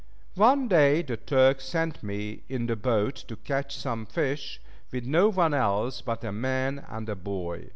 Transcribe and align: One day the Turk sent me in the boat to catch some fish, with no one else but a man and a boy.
One 0.33 0.67
day 0.67 1.03
the 1.03 1.15
Turk 1.15 1.61
sent 1.61 2.01
me 2.01 2.41
in 2.49 2.65
the 2.65 2.75
boat 2.75 3.13
to 3.27 3.35
catch 3.35 3.75
some 3.77 4.07
fish, 4.07 4.59
with 4.91 5.05
no 5.05 5.29
one 5.29 5.53
else 5.53 6.01
but 6.01 6.23
a 6.23 6.31
man 6.31 6.83
and 6.89 7.07
a 7.07 7.15
boy. 7.15 7.69